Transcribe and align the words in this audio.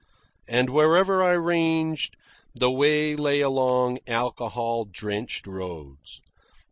And 0.47 0.71
wherever 0.71 1.21
I 1.21 1.33
ranged, 1.33 2.17
the 2.55 2.71
way 2.71 3.15
lay 3.15 3.41
along 3.41 3.99
alcohol 4.07 4.85
drenched 4.85 5.45
roads. 5.45 6.21